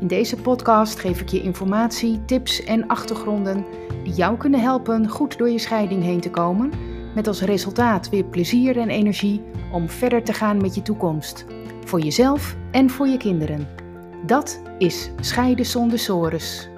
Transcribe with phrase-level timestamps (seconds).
[0.00, 3.64] In deze podcast geef ik je informatie, tips en achtergronden
[4.04, 6.72] die jou kunnen helpen goed door je scheiding heen te komen,
[7.14, 11.44] met als resultaat weer plezier en energie om verder te gaan met je toekomst,
[11.84, 13.68] voor jezelf en voor je kinderen.
[14.26, 16.68] Dat is Scheiden zonder sores.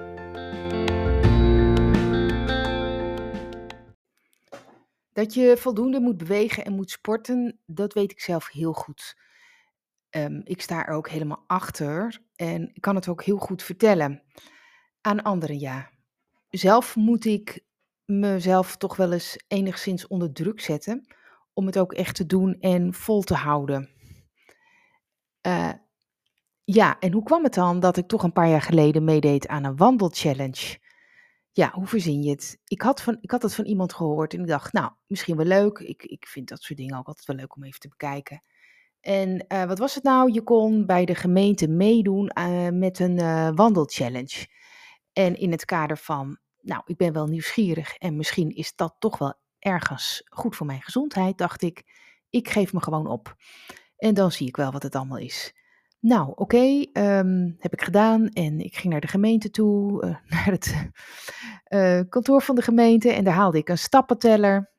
[5.13, 9.15] Dat je voldoende moet bewegen en moet sporten, dat weet ik zelf heel goed.
[10.15, 14.23] Um, ik sta er ook helemaal achter en ik kan het ook heel goed vertellen
[15.01, 15.89] aan anderen, ja.
[16.49, 17.65] Zelf moet ik
[18.05, 21.07] mezelf toch wel eens enigszins onder druk zetten
[21.53, 23.89] om het ook echt te doen en vol te houden.
[25.47, 25.73] Uh,
[26.63, 29.63] ja, en hoe kwam het dan dat ik toch een paar jaar geleden meedeed aan
[29.63, 30.79] een wandelchallenge?
[31.51, 32.59] Ja, hoe verzin je het?
[32.65, 35.45] Ik had, van, ik had het van iemand gehoord en ik dacht, nou, misschien wel
[35.45, 35.79] leuk.
[35.79, 38.43] Ik, ik vind dat soort dingen ook altijd wel leuk om even te bekijken.
[39.01, 40.31] En uh, wat was het nou?
[40.31, 44.47] Je kon bij de gemeente meedoen uh, met een uh, wandelchallenge.
[45.13, 49.17] En in het kader van, nou, ik ben wel nieuwsgierig en misschien is dat toch
[49.17, 51.83] wel ergens goed voor mijn gezondheid, dacht ik,
[52.29, 53.35] ik geef me gewoon op.
[53.97, 55.53] En dan zie ik wel wat het allemaal is.
[55.99, 60.75] Nou, oké, ehm, heb ik gedaan en ik ging naar de gemeente toe, naar het
[62.09, 64.71] kantoor van de gemeente en daar haalde ik een stappenteller.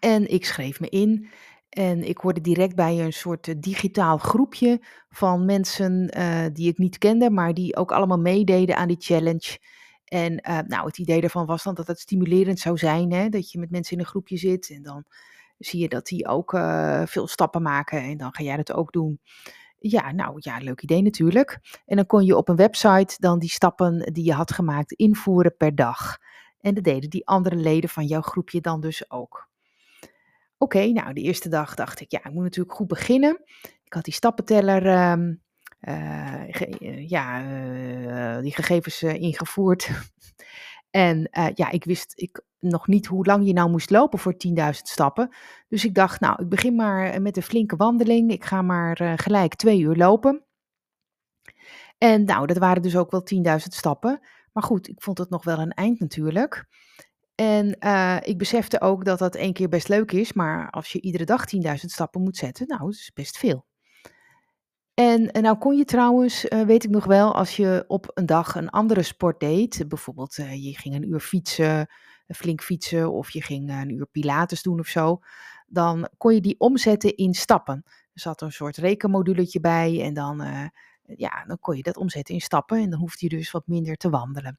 [0.00, 1.28] En ik schreef me in.
[1.74, 6.78] En ik hoorde direct bij een soort eh, digitaal groepje van mensen uh, die ik
[6.78, 9.58] niet kende, maar die ook allemaal meededen aan die challenge.
[10.04, 13.28] En uh, nou, het idee daarvan was dan dat het stimulerend zou zijn, hè?
[13.28, 15.04] dat je met mensen in een groepje zit en dan
[15.58, 16.50] zie je dat die ook
[17.04, 19.20] veel stappen maken en dan ga jij dat ook doen.
[19.78, 21.58] Ja, nou ja, leuk idee natuurlijk.
[21.86, 25.56] En dan kon je op een website dan die stappen die je had gemaakt invoeren
[25.56, 26.18] per dag.
[26.60, 29.48] En dat deden die andere leden van jouw groepje dan dus ook.
[30.64, 33.40] Oké, nou de eerste dag dacht ik, ja, ik moet natuurlijk goed beginnen.
[33.84, 35.34] Ik had die stappenteller, uh,
[35.80, 39.90] uh, ja, uh, die gegevens ingevoerd.
[40.90, 44.70] en ja, ik wist ik, nog niet hoe lang je nou moest lopen voor 10.000
[44.70, 45.34] stappen.
[45.68, 48.30] Dus ik dacht, nou, ik begin maar met een flinke wandeling.
[48.30, 50.44] Ik ga maar gelijk twee uur lopen.
[51.98, 54.20] En nou, dat waren dus ook wel 10.000 stappen.
[54.52, 56.66] Maar goed, ik vond het nog wel een eind natuurlijk.
[57.34, 61.00] En uh, ik besefte ook dat dat één keer best leuk is, maar als je
[61.00, 63.66] iedere dag 10.000 stappen moet zetten, nou, dat is best veel.
[64.94, 68.54] En, nou kon je trouwens, uh, weet ik nog wel, als je op een dag
[68.54, 71.90] een andere sport deed, bijvoorbeeld uh, je ging een uur fietsen,
[72.28, 75.20] flink fietsen, of je ging een uur pilates doen of zo,
[75.66, 77.82] dan kon je die omzetten in stappen.
[77.86, 80.42] Er zat een soort rekenmoduletje bij en dan,
[81.16, 83.96] ja, dan kon je dat omzetten in stappen en dan hoefde je dus wat minder
[83.96, 84.58] te wandelen.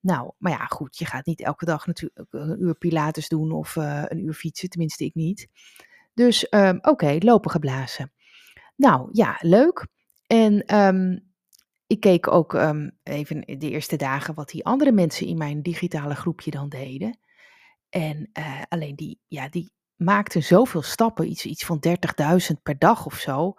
[0.00, 3.76] Nou, maar ja, goed, je gaat niet elke dag natuurlijk een uur pilates doen of
[3.76, 5.48] uh, een uur fietsen, tenminste ik niet.
[6.14, 8.12] Dus um, oké, lopen geblazen.
[8.76, 9.86] Nou ja, leuk.
[10.26, 11.28] En um,
[11.86, 16.14] ik keek ook um, even de eerste dagen wat die andere mensen in mijn digitale
[16.14, 17.18] groepje dan deden.
[17.88, 23.06] En uh, alleen die, ja, die maakten zoveel stappen, iets, iets van 30.000 per dag
[23.06, 23.54] of zo.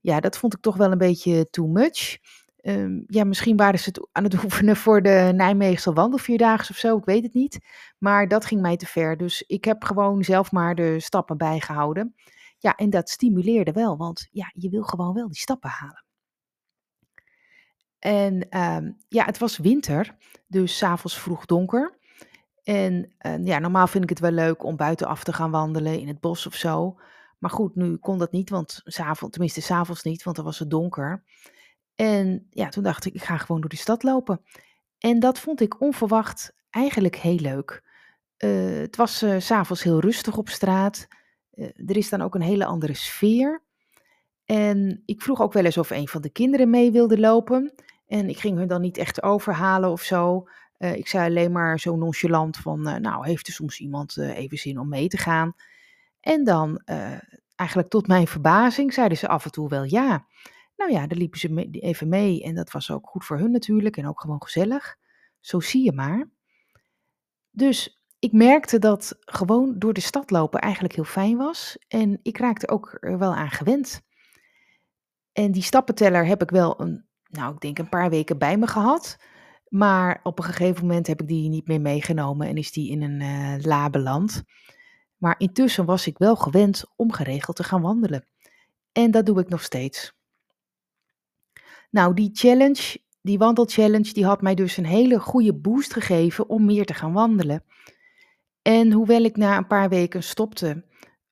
[0.00, 2.18] Ja, dat vond ik toch wel een beetje too much.
[2.62, 6.96] Um, ja, misschien waren ze het aan het oefenen voor de Nijmeegse wandelvierdaagse of zo,
[6.96, 7.58] ik weet het niet.
[7.98, 12.14] Maar dat ging mij te ver, dus ik heb gewoon zelf maar de stappen bijgehouden.
[12.58, 16.04] Ja, en dat stimuleerde wel, want ja, je wil gewoon wel die stappen halen.
[17.98, 21.98] En um, ja, het was winter, dus s'avonds vroeg donker.
[22.62, 26.08] En uh, ja, normaal vind ik het wel leuk om buitenaf te gaan wandelen in
[26.08, 27.00] het bos of zo.
[27.38, 30.70] Maar goed, nu kon dat niet, want s'avonds, tenminste s'avonds niet, want dan was het
[30.70, 31.24] donker.
[31.98, 34.40] En ja, toen dacht ik, ik ga gewoon door de stad lopen.
[34.98, 37.82] En dat vond ik onverwacht eigenlijk heel leuk.
[38.38, 41.08] Uh, het was uh, s'avonds heel rustig op straat.
[41.54, 43.62] Uh, er is dan ook een hele andere sfeer.
[44.44, 47.74] En ik vroeg ook wel eens of een van de kinderen mee wilde lopen.
[48.06, 50.48] En ik ging hun dan niet echt overhalen of zo.
[50.78, 54.88] ik zei alleen maar zo nonchalant van, nou, heeft er soms iemand even zin om
[54.88, 55.54] mee te gaan?
[56.20, 56.82] En dan,
[57.56, 60.26] eigenlijk tot mijn verbazing, zeiden ze af en toe wel ja.
[60.78, 63.96] Nou ja, daar liepen ze even mee en dat was ook goed voor hun natuurlijk
[63.96, 64.96] en ook gewoon gezellig.
[65.40, 66.30] Zo zie je maar.
[67.50, 72.38] Dus ik merkte dat gewoon door de stad lopen eigenlijk heel fijn was en ik
[72.38, 74.02] raakte ook er wel aan gewend.
[75.32, 78.66] En die stappenteller heb ik wel een, nou ik denk een paar weken bij me
[78.66, 79.18] gehad.
[79.68, 83.02] Maar op een gegeven moment heb ik die niet meer meegenomen en is die in
[83.02, 84.42] een uh, la beland.
[85.16, 88.26] Maar intussen was ik wel gewend om geregeld te gaan wandelen.
[88.92, 90.17] En dat doe ik nog steeds.
[91.90, 96.64] Nou, die challenge, die wandelchallenge, die had mij dus een hele goede boost gegeven om
[96.64, 97.64] meer te gaan wandelen.
[98.62, 100.84] En hoewel ik na een paar weken stopte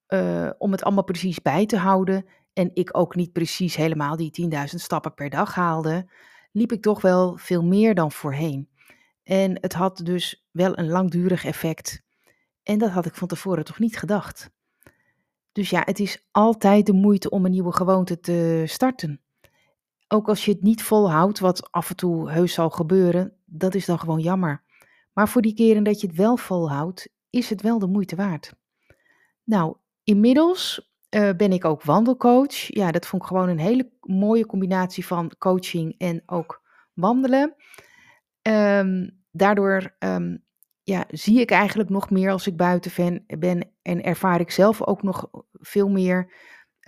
[0.08, 4.50] uh, om het allemaal precies bij te houden en ik ook niet precies helemaal die
[4.52, 6.10] 10.000 stappen per dag haalde,
[6.52, 8.68] liep ik toch wel veel meer dan voorheen.
[9.22, 12.02] En het had dus wel een langdurig effect.
[12.62, 14.50] En dat had ik van tevoren toch niet gedacht.
[15.52, 19.20] Dus ja, het is altijd de moeite om een nieuwe gewoonte te starten.
[20.08, 23.86] Ook als je het niet volhoudt, wat af en toe heus zal gebeuren, dat is
[23.86, 24.62] dan gewoon jammer.
[25.12, 28.54] Maar voor die keren dat je het wel volhoudt, is het wel de moeite waard.
[29.44, 32.74] Nou, inmiddels uh, ben ik ook wandelcoach.
[32.74, 36.62] Ja, dat vond ik gewoon een hele mooie combinatie van coaching en ook
[36.94, 37.54] wandelen.
[38.42, 40.44] Um, daardoor um,
[40.82, 45.02] ja, zie ik eigenlijk nog meer als ik buiten ben en ervaar ik zelf ook
[45.02, 46.32] nog veel meer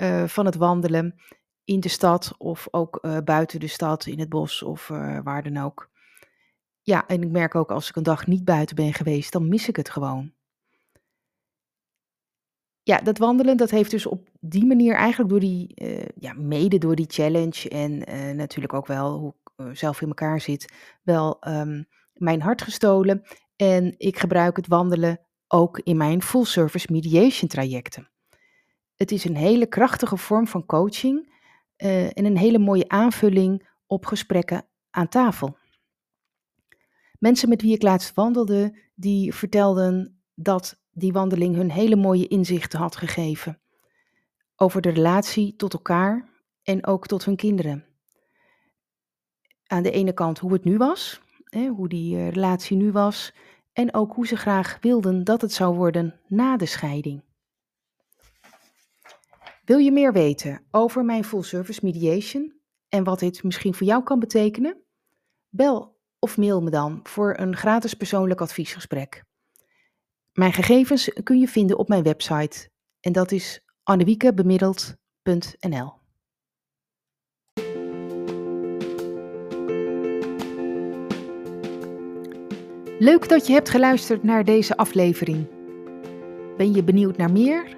[0.00, 1.20] uh, van het wandelen
[1.68, 5.42] in de stad of ook uh, buiten de stad, in het bos of uh, waar
[5.42, 5.90] dan ook.
[6.82, 9.68] Ja, en ik merk ook als ik een dag niet buiten ben geweest, dan mis
[9.68, 10.32] ik het gewoon.
[12.82, 16.78] Ja, dat wandelen, dat heeft dus op die manier eigenlijk door die, uh, ja, mede
[16.78, 17.98] door die challenge en
[18.36, 20.72] natuurlijk ook wel hoe ik zelf in elkaar zit,
[21.02, 23.22] wel um, mijn hart gestolen.
[23.56, 28.10] En ik gebruik het wandelen ook in mijn full service mediation trajecten.
[28.96, 31.36] Het is een hele krachtige vorm van coaching
[31.78, 35.56] en een hele mooie aanvulling op gesprekken aan tafel.
[37.18, 42.78] Mensen met wie ik laatst wandelde, die vertelden dat die wandeling hun hele mooie inzichten
[42.78, 43.60] had gegeven.
[44.56, 46.28] Over de relatie tot elkaar
[46.62, 47.84] en ook tot hun kinderen.
[49.66, 53.34] Aan de ene kant hoe het nu was, hè, hoe die uh, relatie nu was,
[53.72, 57.22] en ook hoe ze graag wilden dat het zou worden na de scheiding.
[59.68, 64.02] Wil je meer weten over mijn full service mediation en wat dit misschien voor jou
[64.02, 64.82] kan betekenen?
[65.48, 69.24] Bel of mail me dan voor een gratis persoonlijk adviesgesprek.
[70.32, 72.70] Mijn gegevens kun je vinden op mijn website
[73.00, 75.92] en dat is annewiekebemiddeld.nl.
[82.98, 85.46] Leuk dat je hebt geluisterd naar deze aflevering.
[86.56, 87.77] Ben je benieuwd naar meer?